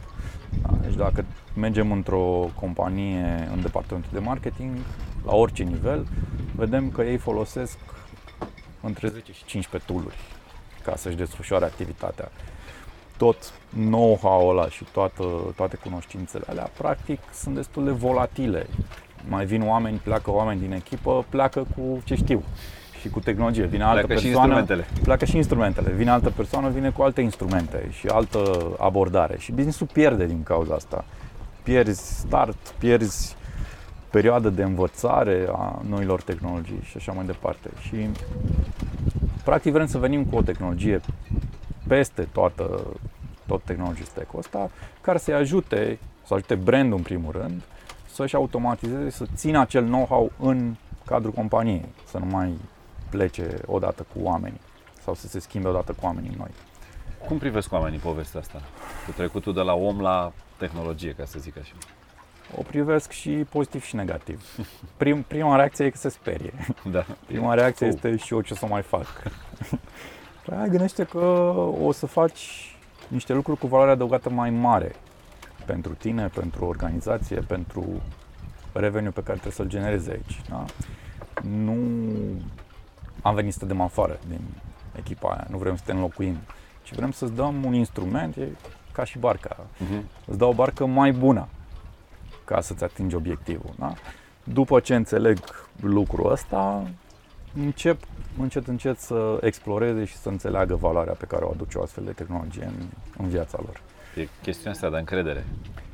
Da? 0.62 0.70
Deci 0.82 0.94
dacă 0.94 1.24
mergem 1.56 1.92
într-o 1.92 2.50
companie 2.60 3.48
în 3.54 3.60
departamentul 3.60 4.10
de 4.12 4.18
marketing, 4.18 4.76
la 5.24 5.34
orice 5.34 5.62
nivel, 5.62 6.06
vedem 6.56 6.90
că 6.90 7.02
ei 7.02 7.16
folosesc 7.16 7.78
între 8.80 9.08
10 9.08 9.32
și 9.32 9.44
15 9.44 9.92
tooluri 9.92 10.16
ca 10.84 10.96
să-și 10.96 11.16
desfășoare 11.16 11.64
activitatea 11.64 12.30
tot 13.16 13.52
know-how-ul 13.88 14.58
ăla 14.58 14.68
și 14.68 14.84
toată, 14.92 15.24
toate 15.56 15.76
cunoștințele 15.76 16.44
alea, 16.48 16.70
practic, 16.78 17.20
sunt 17.32 17.54
destul 17.54 17.84
de 17.84 17.90
volatile. 17.90 18.66
Mai 19.28 19.44
vin 19.44 19.62
oameni, 19.68 19.96
pleacă 19.96 20.30
oameni 20.30 20.60
din 20.60 20.72
echipă, 20.72 21.24
pleacă 21.28 21.66
cu 21.76 22.02
ce 22.04 22.14
știu 22.14 22.42
și 23.00 23.08
cu 23.08 23.20
tehnologie. 23.20 23.64
Vine 23.64 23.82
altă 23.82 24.06
pleacă 24.06 24.22
persoană, 24.22 24.52
și 24.52 24.58
instrumentele. 24.58 25.02
Pleacă 25.02 25.24
și 25.24 25.36
instrumentele. 25.36 25.90
Vine 25.90 26.10
altă 26.10 26.30
persoană, 26.30 26.68
vine 26.68 26.90
cu 26.90 27.02
alte 27.02 27.20
instrumente 27.20 27.88
și 27.90 28.06
altă 28.06 28.72
abordare. 28.78 29.38
Și 29.38 29.52
businessul 29.52 29.86
pierde 29.92 30.26
din 30.26 30.42
cauza 30.42 30.74
asta. 30.74 31.04
Pierzi 31.62 32.18
start, 32.18 32.74
pierzi 32.78 33.36
perioadă 34.10 34.50
de 34.50 34.62
învățare 34.62 35.48
a 35.52 35.82
noilor 35.88 36.22
tehnologii 36.22 36.80
și 36.84 36.96
așa 36.96 37.12
mai 37.12 37.24
departe. 37.24 37.70
Și 37.80 38.08
practic 39.44 39.72
vrem 39.72 39.86
să 39.86 39.98
venim 39.98 40.24
cu 40.24 40.36
o 40.36 40.42
tehnologie 40.42 41.00
peste 41.86 42.22
toată, 42.32 42.86
tot 43.46 43.62
tehnology 43.62 44.04
stack-ul 44.04 44.38
ăsta, 44.38 44.70
care 45.00 45.18
să-i 45.18 45.34
ajute, 45.34 45.98
să 46.26 46.34
ajute 46.34 46.54
brandul 46.54 46.96
în 46.96 47.02
primul 47.02 47.32
rând, 47.32 47.62
să-și 48.06 48.34
automatizeze, 48.34 49.10
să 49.10 49.24
țină 49.34 49.60
acel 49.60 49.84
know-how 49.84 50.32
în 50.38 50.74
cadrul 51.06 51.32
companiei, 51.32 51.84
să 52.04 52.18
nu 52.18 52.24
mai 52.24 52.54
plece 53.10 53.56
odată 53.66 54.06
cu 54.12 54.18
oamenii 54.22 54.60
sau 55.02 55.14
să 55.14 55.26
se 55.26 55.38
schimbe 55.38 55.68
odată 55.68 55.92
cu 55.92 56.04
oamenii 56.04 56.34
noi. 56.36 56.50
Cum 57.26 57.38
privesc 57.38 57.72
oamenii 57.72 57.98
povestea 57.98 58.40
asta? 58.40 58.62
Cu 59.06 59.12
trecutul 59.12 59.54
de 59.54 59.60
la 59.60 59.74
om 59.74 60.00
la 60.00 60.32
tehnologie, 60.56 61.12
ca 61.12 61.24
să 61.24 61.38
zic 61.38 61.58
așa. 61.58 61.72
O 62.56 62.62
privesc 62.62 63.10
și 63.10 63.30
pozitiv 63.30 63.82
și 63.82 63.96
negativ. 63.96 64.56
Prim, 64.96 65.22
prima 65.22 65.56
reacție 65.56 65.84
e 65.84 65.90
că 65.90 65.96
se 65.96 66.08
sperie. 66.08 66.52
Da. 66.90 67.06
Prima 67.26 67.54
reacție 67.54 67.86
oh. 67.86 67.92
este 67.94 68.16
și 68.16 68.32
eu 68.32 68.40
ce 68.40 68.52
o 68.52 68.56
să 68.56 68.66
mai 68.66 68.82
fac. 68.82 69.06
Păi 70.46 70.68
gândește 70.68 71.04
că 71.04 71.18
o 71.82 71.92
să 71.92 72.06
faci 72.06 72.74
niște 73.08 73.32
lucruri 73.32 73.58
cu 73.58 73.66
valoare 73.66 73.90
adăugată 73.90 74.30
mai 74.30 74.50
mare 74.50 74.94
pentru 75.66 75.94
tine, 75.94 76.26
pentru 76.26 76.64
organizație, 76.64 77.36
pentru 77.36 77.84
revenue 78.72 79.10
pe 79.10 79.22
care 79.22 79.32
trebuie 79.32 79.52
să-l 79.52 79.68
generezi 79.68 80.10
aici. 80.10 80.40
Da? 80.48 80.64
Nu 81.48 81.76
am 83.22 83.34
venit 83.34 83.52
să 83.52 83.66
dăm 83.66 83.80
afară 83.80 84.18
din 84.28 84.40
echipa 84.98 85.28
aia, 85.28 85.46
nu 85.50 85.58
vrem 85.58 85.76
să 85.76 85.82
te 85.86 85.92
înlocuim, 85.92 86.36
ci 86.82 86.94
vrem 86.94 87.10
să-ți 87.10 87.32
dăm 87.32 87.64
un 87.64 87.74
instrument, 87.74 88.36
e 88.36 88.48
ca 88.92 89.04
și 89.04 89.18
barca. 89.18 89.56
Uh-huh. 89.56 90.02
Îți 90.26 90.38
dau 90.38 90.50
o 90.50 90.54
barcă 90.54 90.86
mai 90.86 91.12
bună 91.12 91.48
ca 92.44 92.60
să-ți 92.60 92.84
atingi 92.84 93.14
obiectivul. 93.14 93.74
Da? 93.78 93.92
După 94.44 94.80
ce 94.80 94.94
înțeleg 94.94 95.38
lucrul 95.80 96.30
ăsta, 96.30 96.82
încep 97.56 97.98
încet, 98.38 98.66
încet 98.66 98.98
să 98.98 99.38
exploreze 99.40 100.04
și 100.04 100.16
să 100.16 100.28
înțeleagă 100.28 100.74
valoarea 100.74 101.12
pe 101.12 101.24
care 101.24 101.44
o 101.44 101.50
aduce 101.50 101.78
o 101.78 101.82
astfel 101.82 102.04
de 102.04 102.12
tehnologie 102.12 102.64
în, 102.64 102.86
în 103.18 103.28
viața 103.28 103.58
lor. 103.64 103.80
E 104.16 104.28
chestiunea 104.42 104.72
asta 104.72 104.90
de 104.90 104.96
încredere. 104.96 105.44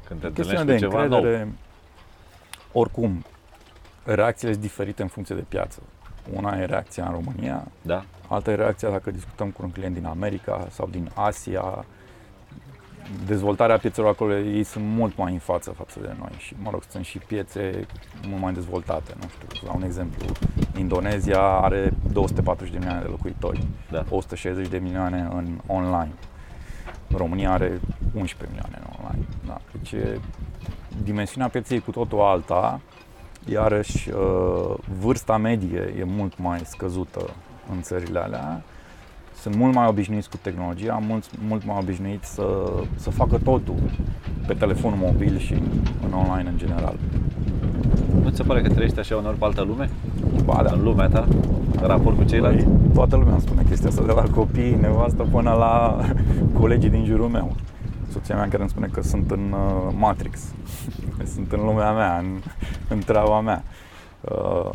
Când 0.06 0.20
te 0.20 0.32
chestiunea 0.32 0.64
de 0.64 0.76
ceva 0.76 1.02
încredere, 1.02 1.38
nou. 1.38 1.52
oricum, 2.72 3.24
reacțiile 4.04 4.52
sunt 4.52 4.64
diferite 4.64 5.02
în 5.02 5.08
funcție 5.08 5.34
de 5.34 5.44
piață. 5.48 5.82
Una 6.32 6.58
e 6.58 6.64
reacția 6.64 7.04
în 7.04 7.12
România, 7.12 7.66
da. 7.82 8.04
alta 8.28 8.50
e 8.50 8.54
reacția 8.54 8.90
dacă 8.90 9.10
discutăm 9.10 9.50
cu 9.50 9.62
un 9.62 9.70
client 9.70 9.94
din 9.94 10.04
America 10.04 10.66
sau 10.70 10.88
din 10.90 11.10
Asia, 11.14 11.84
dezvoltarea 13.26 13.78
piețelor 13.78 14.10
acolo, 14.10 14.36
ei 14.36 14.64
sunt 14.64 14.84
mult 14.84 15.16
mai 15.16 15.32
în 15.32 15.38
față 15.38 15.70
față 15.70 15.98
de 16.00 16.14
noi 16.18 16.30
și, 16.38 16.54
mă 16.62 16.70
rog, 16.70 16.82
sunt 16.88 17.04
și 17.04 17.18
piețe 17.18 17.86
mult 18.28 18.42
mai 18.42 18.52
dezvoltate, 18.52 19.14
nu 19.20 19.28
știu, 19.28 19.66
la 19.66 19.74
un 19.74 19.82
exemplu, 19.82 20.24
Indonezia 20.78 21.40
are 21.40 21.92
240 22.12 22.72
de 22.72 22.78
milioane 22.78 23.02
de 23.02 23.08
locuitori, 23.10 23.66
da. 23.90 24.04
160 24.10 24.68
de 24.68 24.78
milioane 24.78 25.28
în 25.32 25.60
online. 25.66 26.12
România 27.16 27.50
are 27.50 27.80
11 28.14 28.48
milioane 28.48 28.78
în 28.80 28.94
online. 28.98 29.26
Da. 29.46 29.60
Deci 29.72 29.94
dimensiunea 31.02 31.48
pieței 31.48 31.80
cu 31.80 31.90
totul 31.90 32.20
alta 32.20 32.80
Iarăși, 33.44 34.10
uh, 34.10 34.74
vârsta 35.00 35.36
medie 35.36 35.94
e 35.98 36.04
mult 36.04 36.38
mai 36.38 36.60
scăzută 36.64 37.30
în 37.70 37.82
țările 37.82 38.18
alea. 38.18 38.62
Sunt 39.40 39.54
mult 39.54 39.74
mai 39.74 39.86
obișnuiți 39.86 40.30
cu 40.30 40.36
tehnologia, 40.42 41.00
mult, 41.06 41.24
mult 41.48 41.64
mai 41.64 41.76
obișnuiți 41.80 42.34
să, 42.34 42.72
să 42.96 43.10
facă 43.10 43.38
totul 43.44 43.74
pe 44.46 44.54
telefonul 44.54 44.98
mobil 44.98 45.38
și 45.38 45.52
în 46.04 46.12
online 46.12 46.48
în 46.48 46.58
general. 46.58 46.94
Nu 48.22 48.28
ți 48.30 48.36
se 48.36 48.42
pare 48.42 48.62
că 48.62 48.68
trăiești 48.68 48.98
așa 48.98 49.16
uneori 49.16 49.38
pe 49.38 49.44
altă 49.44 49.62
lume? 49.62 49.90
Ba, 50.44 50.62
da. 50.62 50.72
În 50.72 50.82
lumea 50.82 51.08
ta? 51.08 51.28
În 51.80 51.86
raport 51.86 52.16
cu 52.16 52.24
ceilalți? 52.24 52.64
Păi, 52.64 52.72
toată 52.94 53.16
lumea 53.16 53.32
îmi 53.32 53.42
spune 53.42 53.62
chestia 53.68 53.88
asta, 53.88 54.02
de 54.02 54.12
la 54.12 54.22
copii, 54.22 54.76
nevastă, 54.80 55.22
până 55.22 55.52
la 55.52 56.00
colegii 56.60 56.90
din 56.90 57.04
jurul 57.04 57.28
meu. 57.28 57.54
Soția 58.12 58.34
mea 58.34 58.48
care 58.48 58.60
îmi 58.60 58.70
spune 58.70 58.88
că 58.92 59.02
sunt 59.02 59.30
în 59.30 59.52
uh, 59.52 59.94
Matrix, 59.98 60.40
sunt 61.34 61.52
în 61.52 61.64
lumea 61.64 61.92
mea, 61.92 62.18
în, 62.18 62.40
în 62.94 62.98
treaba 62.98 63.40
mea. 63.40 63.62
Uh, 64.20 64.70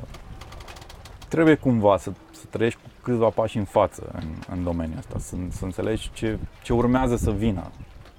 trebuie 1.27 1.55
cumva 1.55 1.97
să, 1.97 2.11
să 2.11 2.24
trăiești 2.55 2.79
cu 2.83 2.89
câțiva 3.01 3.29
pași 3.29 3.57
în 3.57 3.63
față 3.63 4.09
în, 4.13 4.27
în 4.49 4.63
domeniul 4.63 4.97
ăsta, 4.97 5.19
să, 5.19 5.35
să 5.49 5.65
înțelegi 5.65 6.11
ce, 6.13 6.37
ce 6.63 6.73
urmează 6.73 7.15
să 7.15 7.31
vină 7.31 7.71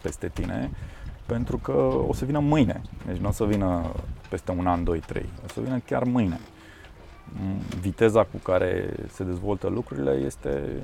peste 0.02 0.28
tine, 0.28 0.70
pentru 1.26 1.58
că 1.58 1.72
o 2.08 2.12
să 2.12 2.24
vină 2.24 2.38
mâine. 2.38 2.82
Deci 3.06 3.16
nu 3.16 3.28
o 3.28 3.30
să 3.30 3.44
vină 3.44 3.92
peste 4.28 4.50
un 4.50 4.66
an, 4.66 4.84
doi, 4.84 4.98
trei, 4.98 5.28
o 5.44 5.48
să 5.48 5.60
vină 5.60 5.78
chiar 5.78 6.04
mâine. 6.04 6.40
Mm, 7.40 7.58
Viteza 7.80 8.24
cu 8.24 8.36
care 8.36 8.94
se 9.08 9.24
dezvoltă 9.24 9.68
lucrurile 9.68 10.12
este 10.12 10.82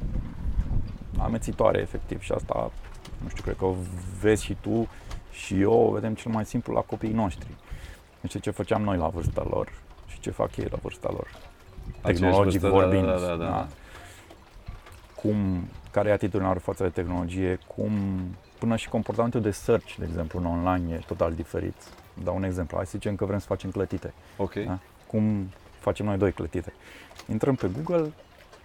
amețitoare, 1.18 1.80
efectiv, 1.80 2.20
și 2.20 2.32
asta, 2.32 2.70
nu 3.22 3.28
știu, 3.28 3.42
cred 3.42 3.56
că 3.56 3.64
o 3.64 3.74
vezi 4.20 4.44
și 4.44 4.56
tu 4.60 4.88
și 5.32 5.60
eu, 5.60 5.72
o 5.72 5.92
vedem 5.92 6.14
cel 6.14 6.32
mai 6.32 6.46
simplu 6.46 6.72
la 6.72 6.80
copiii 6.80 7.12
noștri. 7.12 7.54
Nu 8.20 8.28
știu 8.28 8.40
ce 8.40 8.50
făceam 8.50 8.82
noi 8.82 8.96
la 8.96 9.08
vârsta 9.08 9.46
lor 9.50 9.72
și 10.06 10.20
ce 10.20 10.30
fac 10.30 10.56
ei 10.56 10.68
la 10.70 10.78
vârsta 10.82 11.08
lor. 11.10 11.51
Tehnologic 12.02 12.60
vârstă, 12.60 12.66
da, 12.66 12.68
vorbind. 12.68 13.04
da, 13.04 13.18
da, 13.26 13.36
da. 13.36 13.66
Cum, 15.14 15.68
care 15.90 16.08
e 16.08 16.12
atitudinea 16.12 16.52
lor 16.52 16.58
față 16.58 16.82
de 16.82 16.88
tehnologie, 16.88 17.58
cum, 17.66 17.90
până 18.58 18.76
și 18.76 18.88
comportamentul 18.88 19.40
de 19.40 19.50
search, 19.50 19.94
de 19.98 20.04
exemplu, 20.08 20.38
în 20.38 20.46
online 20.46 20.94
e 20.94 21.00
total 21.06 21.32
diferit. 21.32 21.74
Dau 22.24 22.36
un 22.36 22.44
exemplu, 22.44 22.76
hai 22.76 22.86
să 22.86 22.92
zicem 22.94 23.14
că 23.14 23.24
vrem 23.24 23.38
să 23.38 23.46
facem 23.46 23.70
clătite. 23.70 24.12
Ok. 24.36 24.54
Da? 24.54 24.78
Cum 25.06 25.48
facem 25.78 26.06
noi 26.06 26.16
doi 26.16 26.32
clătite? 26.32 26.72
Intrăm 27.30 27.54
pe 27.54 27.70
Google, 27.82 28.12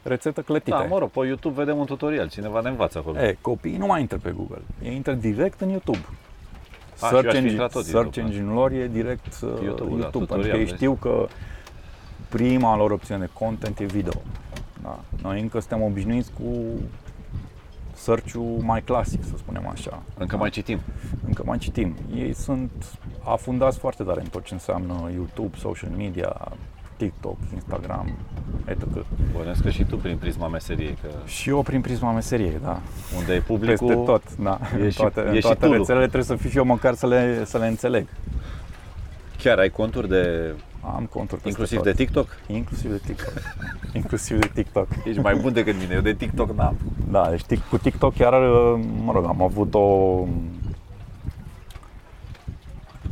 rețetă 0.03 0.41
clătite. 0.41 0.69
Da, 0.69 0.83
mă 0.83 0.97
rog, 0.97 1.09
pe 1.09 1.25
YouTube 1.25 1.55
vedem 1.55 1.77
un 1.77 1.85
tutorial, 1.85 2.29
cineva 2.29 2.61
ne 2.61 2.69
învață 2.69 2.97
acolo. 2.97 3.19
E, 3.19 3.37
copiii 3.41 3.77
nu 3.77 3.85
mai 3.85 4.01
intră 4.01 4.17
pe 4.17 4.31
Google, 4.31 4.61
ei 4.83 4.95
intră 4.95 5.13
direct 5.13 5.61
în 5.61 5.69
YouTube. 5.69 6.05
A, 7.01 7.07
și 7.07 7.13
eu 7.13 7.17
aș 7.17 7.23
search 7.23 7.29
fi 7.29 7.35
engine, 7.35 7.51
intrat 7.51 7.71
tot 7.71 7.83
search 7.83 8.15
YouTube, 8.15 8.21
da. 8.21 8.35
engine 8.35 8.53
lor 8.53 8.71
e 8.71 8.87
direct 8.87 9.25
uh, 9.25 9.41
YouTube-ul, 9.41 9.65
YouTube, 9.65 9.89
da, 9.89 10.01
YouTube 10.01 10.25
pentru 10.25 10.35
tutorial, 10.35 10.49
că 10.49 10.57
ei 10.57 10.63
vezi. 10.63 10.75
știu 10.75 10.93
că 10.93 11.27
prima 12.29 12.75
lor 12.75 12.91
opțiune 12.91 13.19
de 13.25 13.29
content 13.33 13.79
e 13.79 13.85
video. 13.85 14.21
Da. 14.83 14.99
Noi 15.21 15.41
încă 15.41 15.59
suntem 15.59 15.81
obișnuiți 15.81 16.31
cu 16.39 16.65
search-ul 17.93 18.57
mai 18.61 18.81
clasic, 18.81 19.23
să 19.23 19.33
spunem 19.37 19.67
așa. 19.67 20.03
Încă 20.17 20.37
mai 20.37 20.49
citim. 20.49 20.79
Încă 21.27 21.41
mai 21.45 21.57
citim. 21.57 21.95
Ei 22.15 22.33
sunt 22.33 22.71
afundați 23.23 23.77
foarte 23.79 24.03
tare 24.03 24.21
în 24.21 24.27
tot 24.27 24.43
ce 24.45 24.53
înseamnă 24.53 25.09
YouTube, 25.13 25.57
social 25.57 25.91
media, 25.97 26.51
TikTok, 26.97 27.37
Instagram, 27.53 28.17
etc. 28.65 28.83
Bănesc 29.37 29.61
că 29.63 29.69
și 29.69 29.83
tu 29.83 29.97
prin 29.97 30.17
prisma 30.17 30.47
meseriei, 30.47 30.97
că 31.01 31.07
Și 31.25 31.49
eu 31.49 31.61
prin 31.61 31.81
prisma 31.81 32.11
meseriei, 32.11 32.57
da. 32.63 32.79
unde 33.17 33.33
e 33.33 33.39
publicul, 33.39 33.87
Peste 33.87 34.03
tot, 34.03 34.35
da. 34.35 34.59
e 34.79 34.83
în 34.83 34.89
și- 34.89 34.97
toate, 34.97 35.19
e 35.19 35.27
în 35.27 35.33
și 35.35 35.41
toate 35.41 35.59
tool-ul. 35.59 35.77
rețelele 35.77 36.03
trebuie 36.07 36.23
să 36.23 36.35
fiu 36.35 36.49
și 36.49 36.57
eu 36.57 36.65
măcar 36.65 36.93
să 36.93 37.07
le, 37.07 37.45
să 37.45 37.57
le 37.57 37.67
înțeleg. 37.67 38.07
chiar 39.37 39.57
ai 39.57 39.69
conturi 39.69 40.07
de, 40.07 40.53
Am 40.81 41.05
conturi 41.05 41.41
peste 41.41 41.49
inclusiv 41.49 41.77
tot. 41.77 41.85
de 41.85 41.93
TikTok? 41.93 42.27
Inclusiv 42.47 42.91
de 42.91 42.97
TikTok. 43.05 43.33
inclusiv 43.93 44.39
de 44.39 44.49
TikTok. 44.53 44.87
Ești 45.05 45.19
mai 45.21 45.35
bun 45.35 45.53
decât 45.53 45.79
mine, 45.79 45.93
eu 45.93 46.01
de 46.01 46.13
TikTok 46.13 46.51
n-am. 46.51 46.77
Da, 47.09 47.29
deci 47.29 47.43
tic- 47.45 47.69
cu 47.69 47.77
TikTok 47.77 48.13
chiar, 48.13 48.33
mă 49.03 49.11
rog, 49.11 49.25
am 49.25 49.41
avut 49.41 49.73
o... 49.73 50.23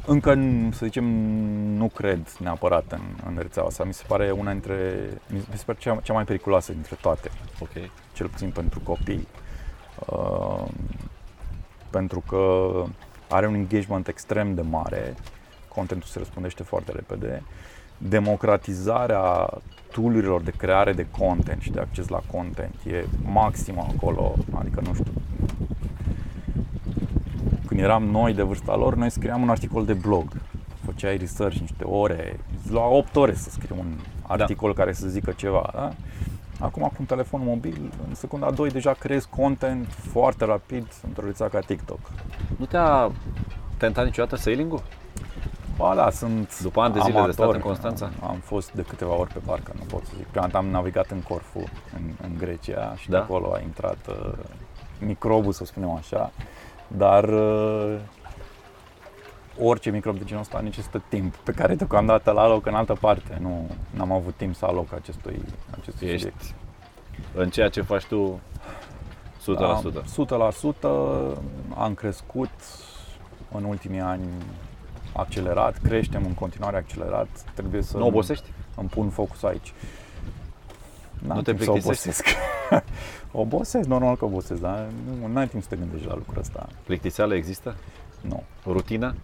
Încă, 0.08 0.40
să 0.72 0.86
zicem, 0.86 1.04
nu 1.78 1.88
cred 1.88 2.36
neapărat 2.40 2.92
în, 2.92 3.02
în 3.28 3.38
rețeaua 3.38 3.68
asta. 3.68 3.84
Mi 3.84 3.94
se 3.94 4.04
pare 4.08 4.32
una 4.32 4.52
dintre, 4.52 4.76
mi 5.28 5.44
se 5.54 5.64
pare 5.66 5.78
cea, 5.82 5.96
cea 5.96 6.14
mai 6.14 6.24
periculoasă 6.24 6.72
dintre 6.72 6.98
toate, 7.02 7.30
Ok. 7.60 7.70
cel 8.14 8.28
puțin 8.28 8.50
pentru 8.50 8.80
copii. 8.84 9.28
Uh, 10.10 10.64
pentru 11.90 12.24
că 12.28 12.72
are 13.30 13.48
un 13.48 13.54
engagement 13.54 14.08
extrem 14.08 14.54
de 14.56 14.62
mare, 14.62 15.16
contentul 15.76 16.08
se 16.08 16.18
răspundește 16.18 16.64
foarte 16.64 16.92
repede, 16.92 17.44
democratizarea 17.98 19.50
tool 19.92 20.42
de 20.44 20.52
creare 20.52 20.94
de 20.94 21.08
content 21.18 21.62
și 21.62 21.72
de 21.72 21.80
acces 21.80 22.08
la 22.08 22.22
content 22.32 22.76
e 22.86 23.06
maximă 23.24 23.88
acolo, 23.96 24.36
adică 24.54 24.82
nu 24.84 24.94
știu. 24.94 25.12
Când 27.68 27.80
eram 27.80 28.04
noi 28.04 28.34
de 28.34 28.42
vârsta 28.42 28.76
lor, 28.76 28.96
noi 28.96 29.10
scriam 29.10 29.42
un 29.42 29.50
articol 29.50 29.86
de 29.86 29.94
blog. 29.94 30.32
Făceai 30.86 31.18
research 31.18 31.58
niște 31.58 31.84
ore, 31.84 32.40
îți 32.58 32.72
lua 32.72 32.88
8 32.88 33.16
ore 33.16 33.34
să 33.34 33.50
scrii 33.50 33.78
un 33.80 33.94
articol 34.22 34.74
care 34.74 34.94
să 34.94 35.08
zică 35.08 35.32
ceva, 35.32 35.70
da? 35.74 35.94
Acum 36.60 36.82
cu 36.82 36.96
un 37.00 37.06
telefon 37.06 37.42
mobil, 37.44 37.92
în 38.08 38.16
secunda 38.16 38.52
2 38.52 38.70
deja 38.70 38.94
creezi 38.94 39.28
content 39.30 39.88
foarte 39.88 40.46
rapid 40.46 40.88
într-o 41.08 41.26
rețea 41.26 41.48
ca 41.48 41.60
TikTok. 41.60 42.00
Nu 42.58 42.66
te-a 42.66 43.12
tentat 43.78 44.06
niciodată 44.06 44.36
sailing-ul? 44.36 44.84
Ba 45.78 45.96
da, 45.96 46.10
sunt 46.10 46.62
După 46.62 46.82
ani 46.82 46.94
de 46.94 47.00
zile 47.00 47.12
de 47.12 47.18
amator. 47.18 47.34
stat 47.34 47.54
în 47.54 47.60
Constanța? 47.60 48.10
Am 48.28 48.38
fost 48.38 48.72
de 48.72 48.82
câteva 48.82 49.14
ori 49.16 49.34
pe 49.34 49.40
barcă, 49.46 49.72
nu 49.78 49.84
pot 49.84 50.06
să 50.06 50.12
zic. 50.18 50.26
Prima 50.26 50.46
dată 50.46 50.58
am 50.58 50.68
navigat 50.68 51.12
în 51.12 51.22
Corfu, 51.22 51.64
în, 51.96 52.02
în 52.24 52.38
Grecia 52.38 52.96
și 52.96 53.10
Da? 53.10 53.18
de 53.18 53.24
acolo 53.24 53.54
a 53.54 53.60
intrat 53.60 53.98
uh, 54.10 54.34
microbul, 55.00 55.52
să 55.52 55.66
spunem 55.66 55.90
așa. 55.90 56.32
Dar 56.88 57.24
uh, 57.24 58.00
orice 59.60 59.90
microb 59.90 60.18
de 60.18 60.24
genul 60.24 60.42
ăsta 60.42 60.60
necesită 60.60 61.04
timp 61.10 61.36
pe 61.36 61.52
care 61.52 61.76
deocamdată 61.76 62.32
la 62.32 62.42
aloc 62.42 62.66
în 62.66 62.74
altă 62.76 62.94
parte. 62.94 63.38
Nu 63.42 63.68
am 64.00 64.12
avut 64.12 64.36
timp 64.36 64.56
să 64.56 64.66
aloc 64.66 64.94
acestui, 64.94 65.42
acestui 65.80 66.08
Ești 66.08 66.28
subiect. 66.28 66.56
În 67.34 67.50
ceea 67.50 67.70
ce 67.70 67.82
faci 67.82 68.04
tu 68.06 68.40
100%. 69.42 69.58
Am 69.58 70.04
100% 71.36 71.78
am 71.78 71.94
crescut 71.94 72.50
în 73.52 73.64
ultimii 73.64 74.00
ani 74.00 74.28
accelerat, 75.16 75.78
creștem 75.78 76.26
în 76.26 76.34
continuare 76.34 76.78
accelerat, 76.78 77.28
trebuie 77.54 77.82
să 77.82 77.98
Nu 77.98 78.06
obosești? 78.08 78.50
îmi 78.76 78.90
pun 78.90 79.10
focus 79.10 79.44
aici. 79.44 79.74
N-am 81.28 81.36
Nu 81.38 81.42
te 81.42 81.54
timp 81.54 81.64
să 81.64 81.72
plictisești? 81.72 82.08
obosesc. 82.08 82.26
obosesc, 83.46 83.88
normal 83.88 84.16
că 84.18 84.26
obosesc, 84.26 84.62
dar 84.62 84.86
nu 85.32 85.40
ai 85.40 85.48
timp 85.48 85.62
să 85.64 85.70
te 85.70 85.76
gândești 85.76 86.08
la 86.08 86.16
lucrul 86.16 86.40
ăsta. 86.40 86.68
Plictiseală 86.84 87.36
există? 87.36 87.76
Nu, 88.22 88.44
Rutină? 88.66 89.16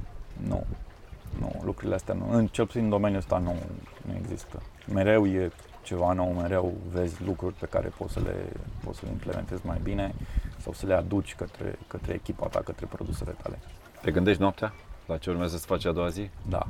nu, 0.47 0.63
nu, 1.39 1.61
lucrurile 1.63 1.95
astea 1.95 2.13
nu, 2.13 2.27
în, 2.31 2.47
cel 2.47 2.65
puțin 2.65 2.83
în 2.83 2.89
domeniul 2.89 3.19
ăsta 3.19 3.37
nu, 3.37 3.55
nu 4.07 4.13
există. 4.21 4.61
Mereu 4.93 5.27
e 5.27 5.51
ceva 5.83 6.13
nou, 6.13 6.27
mereu 6.31 6.73
vezi 6.91 7.23
lucruri 7.23 7.53
pe 7.53 7.65
care 7.65 7.91
poți 7.97 8.13
să 8.13 8.19
le, 8.19 8.35
poți 8.83 8.99
să 8.99 9.05
le 9.05 9.11
implementezi 9.11 9.65
mai 9.65 9.79
bine 9.83 10.13
sau 10.57 10.73
să 10.73 10.85
le 10.85 10.93
aduci 10.93 11.35
către, 11.35 11.77
către 11.87 12.13
echipa 12.13 12.47
ta, 12.47 12.59
către 12.59 12.85
produsele 12.85 13.35
tale. 13.43 13.59
Te 14.01 14.11
gândești 14.11 14.41
noaptea? 14.41 14.73
La 15.11 15.17
ce 15.17 15.29
urmează 15.29 15.57
să 15.57 15.65
faci 15.65 15.85
a 15.85 15.91
doua 15.91 16.09
zi? 16.09 16.29
Da, 16.49 16.67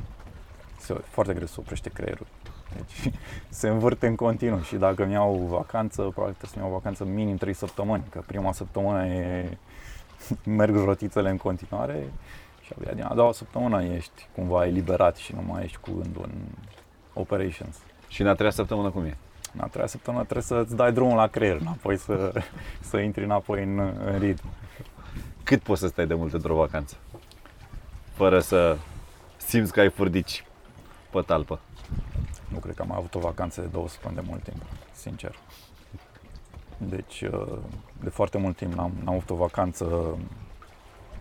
se, 0.78 0.94
foarte 0.94 1.34
greu 1.34 1.46
să 1.46 1.56
oprește 1.58 1.90
creierul. 1.90 2.28
Deci 2.76 3.14
se 3.50 3.68
învârte 3.68 4.08
în 4.08 4.16
continuu 4.16 4.62
și 4.62 4.76
dacă 4.76 5.04
îmi 5.04 5.14
iau 5.14 5.36
vacanță, 5.50 6.02
probabil 6.02 6.36
trebuie 6.36 6.52
să-mi 6.54 6.64
iau 6.64 6.74
vacanță 6.74 7.06
minim 7.06 7.38
3 7.38 7.54
săptămâni, 7.54 8.04
că 8.10 8.24
prima 8.26 8.52
săptămână 8.52 9.06
e, 9.06 9.58
merg 10.60 10.76
rotițele 10.76 11.30
în 11.30 11.38
continuare 11.38 12.08
și 12.62 12.74
abia 12.78 12.94
din 12.94 13.04
a 13.04 13.14
doua 13.14 13.32
săptămână 13.32 13.84
ești 13.84 14.28
cumva 14.36 14.66
eliberat 14.66 15.16
și 15.16 15.34
nu 15.36 15.42
mai 15.42 15.64
ești 15.64 15.78
cu 15.78 15.92
gândul 15.92 16.24
în 16.24 16.42
operations. 17.14 17.78
Și 18.08 18.22
în 18.22 18.28
a 18.28 18.34
treia 18.34 18.52
săptămână 18.52 18.90
cum 18.90 19.04
e? 19.04 19.18
În 19.54 19.60
a 19.64 19.68
treia 19.68 19.88
săptămână 19.88 20.24
trebuie 20.24 20.44
să-ți 20.44 20.76
dai 20.76 20.94
drumul 20.94 21.16
la 21.16 21.28
creier, 21.28 21.58
înapoi 21.60 21.98
să, 21.98 22.34
să 22.90 22.98
intri 22.98 23.24
înapoi 23.24 23.64
în, 23.64 23.80
în 23.80 24.20
ritm. 24.20 24.46
Cât 25.44 25.62
poți 25.62 25.80
să 25.80 25.88
stai 25.88 26.08
de 26.08 26.14
mult 26.14 26.34
într-o 26.34 26.56
vacanță? 26.56 26.96
Fără 28.14 28.40
să 28.40 28.78
simți 29.38 29.72
că 29.72 29.80
ai 29.80 29.90
furdici 29.90 30.46
pe 31.10 31.22
talpă. 31.22 31.60
Nu 32.48 32.58
cred 32.58 32.76
că 32.76 32.82
am 32.82 32.88
mai 32.88 32.98
avut 32.98 33.16
o 33.16 33.20
vacanță 33.20 33.62
de 33.62 33.68
două 33.68 33.88
săptămâni 33.88 34.22
de 34.22 34.28
mult 34.30 34.44
timp, 34.44 34.62
sincer. 34.94 35.36
Deci, 36.78 37.22
uh, 37.22 37.58
de 38.04 38.10
foarte 38.10 38.38
mult 38.38 38.56
timp 38.56 38.74
n-am, 38.74 38.92
n-am 39.04 39.14
avut 39.14 39.30
o 39.30 39.36
vacanță 39.36 40.18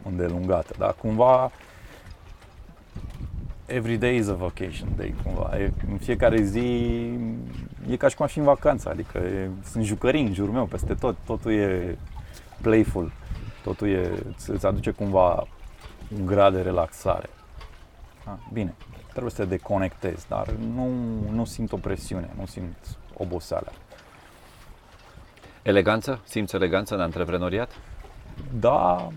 îndelungată, 0.02 0.75
dar 0.78 0.94
cumva 0.94 1.50
every 3.66 3.97
day 3.97 4.16
is 4.16 4.28
a 4.28 4.35
vacation 4.35 4.88
day, 4.97 5.14
cumva. 5.23 5.59
E, 5.59 5.73
în 5.90 5.99
fiecare 5.99 6.42
zi 6.42 7.09
e 7.88 7.97
ca 7.97 8.09
și 8.09 8.16
cum 8.16 8.25
aș 8.25 8.32
fi 8.32 8.38
în 8.38 8.44
vacanță, 8.44 8.88
adică 8.88 9.18
e, 9.18 9.49
sunt 9.70 9.85
jucării 9.85 10.26
în 10.26 10.35
jurul 10.35 10.52
meu 10.52 10.64
peste 10.64 10.94
tot, 10.94 11.16
totul 11.26 11.52
e 11.52 11.99
playful, 12.61 13.12
totul 13.62 13.88
e, 13.88 14.11
îți 14.28 14.50
îți 14.50 14.66
aduce 14.66 14.90
cumva 14.90 15.47
un 16.18 16.26
grad 16.26 16.54
de 16.54 16.60
relaxare. 16.60 17.28
Ah, 18.24 18.38
bine, 18.52 18.74
trebuie 19.10 19.30
să 19.30 19.42
te 19.42 19.48
deconectezi, 19.48 20.28
dar 20.28 20.50
nu, 20.50 20.88
nu 21.30 21.44
simt 21.44 21.72
o 21.72 21.76
presiune, 21.76 22.30
nu 22.38 22.46
simt 22.46 22.76
oboseală. 23.16 23.72
Eleganță? 25.62 26.20
Simți 26.24 26.54
eleganță 26.54 26.94
în 26.94 27.00
antreprenoriat? 27.00 27.70
Da, 28.60 29.08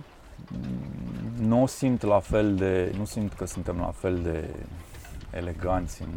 nu 1.40 1.62
o 1.62 1.66
simt 1.66 2.02
la 2.02 2.20
fel 2.20 2.56
de, 2.56 2.94
nu 2.98 3.06
simt 3.06 3.34
că 3.34 3.46
suntem 3.46 3.78
la 3.78 3.92
fel 3.92 4.22
de 4.22 4.50
eleganți 5.32 6.02
în 6.02 6.10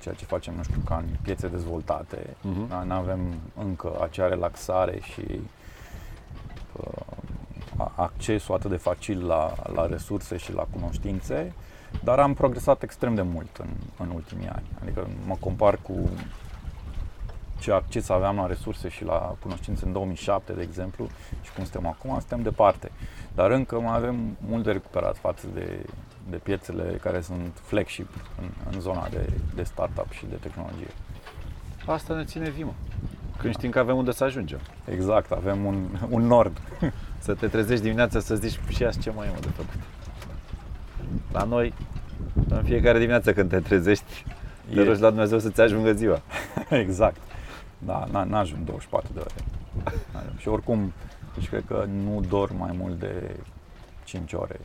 ceea 0.00 0.14
ce 0.14 0.24
facem, 0.24 0.54
nu 0.54 0.62
știu, 0.62 0.80
ca 0.84 0.96
în 0.96 1.04
piețe 1.22 1.48
dezvoltate. 1.48 2.16
Uh-huh. 2.18 2.84
Nu 2.84 2.94
avem 2.94 3.20
încă 3.58 3.98
acea 4.02 4.28
relaxare 4.28 5.00
și 5.00 5.40
uh, 6.72 7.11
accesul 7.94 8.54
atât 8.54 8.70
de 8.70 8.76
facil 8.76 9.26
la, 9.26 9.54
la 9.74 9.86
resurse 9.86 10.36
și 10.36 10.52
la 10.52 10.66
cunoștințe, 10.70 11.52
dar 12.04 12.18
am 12.18 12.34
progresat 12.34 12.82
extrem 12.82 13.14
de 13.14 13.22
mult 13.22 13.56
în, 13.56 13.68
în 13.98 14.10
ultimii 14.14 14.48
ani. 14.48 14.66
Adică 14.82 15.08
mă 15.26 15.36
compar 15.40 15.78
cu 15.82 16.10
ce 17.58 17.72
acces 17.72 18.08
aveam 18.08 18.36
la 18.36 18.46
resurse 18.46 18.88
și 18.88 19.04
la 19.04 19.36
cunoștințe 19.42 19.84
în 19.84 19.92
2007, 19.92 20.52
de 20.52 20.62
exemplu, 20.62 21.08
și 21.42 21.52
cum 21.52 21.64
suntem 21.64 21.86
acum, 21.86 22.10
suntem 22.10 22.42
departe. 22.42 22.90
Dar 23.34 23.50
încă 23.50 23.80
mai 23.80 23.96
avem 23.96 24.36
mult 24.48 24.64
de 24.64 24.72
recuperat 24.72 25.16
față 25.16 25.46
de, 25.54 25.86
de 26.30 26.36
piețele 26.36 26.98
care 27.02 27.20
sunt 27.20 27.58
flagship 27.62 28.08
în, 28.40 28.48
în 28.72 28.80
zona 28.80 29.08
de, 29.08 29.32
de 29.54 29.62
startup 29.62 30.10
și 30.10 30.26
de 30.26 30.34
tehnologie. 30.34 30.90
Asta 31.86 32.14
ne 32.14 32.24
ține 32.24 32.50
vimă. 32.50 32.74
Când 33.38 33.54
știm 33.54 33.70
că 33.70 33.78
avem 33.78 33.96
unde 33.96 34.12
să 34.12 34.24
ajungem. 34.24 34.60
Exact, 34.84 35.30
avem 35.30 35.64
un, 35.64 35.86
un 36.08 36.26
nord. 36.26 36.60
Să 37.22 37.34
te 37.34 37.48
trezești 37.48 37.82
dimineața 37.82 38.20
să 38.20 38.34
zici 38.34 38.60
și 38.68 38.84
azi 38.84 38.98
ce 38.98 39.10
mai 39.10 39.26
e 39.26 39.40
de 39.40 39.48
făcut. 39.48 39.80
La 41.32 41.42
noi, 41.42 41.74
în 42.48 42.64
fiecare 42.64 42.98
dimineață 42.98 43.32
când 43.32 43.50
te 43.50 43.60
trezești, 43.60 44.24
te 44.74 44.80
e... 44.80 44.84
rogi 44.84 45.00
la 45.00 45.08
Dumnezeu 45.08 45.38
să-ți 45.38 45.60
ajungă 45.60 45.92
ziua. 45.92 46.22
exact. 46.84 47.16
Da, 47.78 48.08
n-ajung 48.24 48.64
24 48.64 49.10
de 49.12 49.18
ore. 49.20 49.34
și 50.36 50.48
oricum, 50.48 50.92
deci 51.34 51.48
cred 51.48 51.64
că 51.66 51.86
nu 52.04 52.20
dorm 52.28 52.56
mai 52.56 52.76
mult 52.78 52.98
de 52.98 53.36
5 54.04 54.32
ore. 54.32 54.60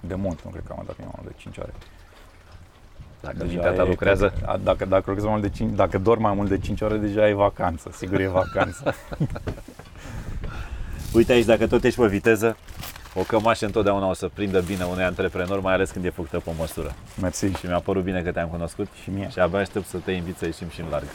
De 0.00 0.14
mult 0.14 0.44
nu 0.44 0.50
cred 0.50 0.62
că 0.66 0.74
am 0.78 0.84
dat 0.86 0.98
mai 0.98 1.08
mult 1.16 1.28
de 1.28 1.34
5 1.36 1.56
ore. 1.58 1.72
Dacă 3.20 3.36
deja 3.36 3.50
mintea 3.50 3.72
ta 3.72 3.84
lucrează? 3.84 4.32
Că, 4.40 4.58
dacă, 4.62 4.84
dacă, 4.84 5.10
mai 5.10 5.30
mult 5.30 5.42
de 5.42 5.48
5, 5.48 5.74
dacă 5.74 5.98
dorm 5.98 6.22
mai 6.22 6.34
mult 6.34 6.48
de 6.48 6.58
5 6.58 6.80
ore, 6.80 6.96
deja 6.96 7.28
e 7.28 7.32
vacanță. 7.32 7.90
Sigur 7.92 8.20
e 8.20 8.26
vacanță. 8.26 8.94
Uite 11.14 11.32
aici, 11.32 11.44
dacă 11.44 11.66
tot 11.66 11.84
ești 11.84 12.00
pe 12.00 12.06
viteză, 12.06 12.56
o 13.14 13.20
cămașă 13.20 13.64
întotdeauna 13.64 14.08
o 14.08 14.12
să 14.12 14.30
prindă 14.34 14.60
bine 14.60 14.84
unui 14.84 15.02
antreprenor, 15.02 15.60
mai 15.60 15.72
ales 15.72 15.90
când 15.90 16.04
e 16.04 16.10
făcută 16.10 16.40
pe 16.44 16.50
măsură. 16.58 16.94
Mersi. 17.20 17.46
Și 17.46 17.66
mi-a 17.66 17.80
părut 17.80 18.02
bine 18.02 18.22
că 18.22 18.32
te-am 18.32 18.48
cunoscut 18.48 18.88
și 19.02 19.10
mie. 19.10 19.28
Și 19.32 19.38
abia 19.38 19.58
aștept 19.58 19.86
să 19.86 19.96
te 20.04 20.10
invit 20.10 20.36
să 20.36 20.44
ieșim 20.44 20.68
și 20.68 20.80
în 20.80 20.86
larg. 20.90 21.06